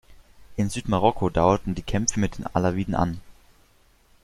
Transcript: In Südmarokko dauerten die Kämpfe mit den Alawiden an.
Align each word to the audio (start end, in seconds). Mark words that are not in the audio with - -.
In 0.55 0.71
Südmarokko 0.71 1.29
dauerten 1.29 1.75
die 1.75 1.83
Kämpfe 1.83 2.19
mit 2.19 2.39
den 2.39 2.47
Alawiden 2.47 2.95
an. 2.95 3.21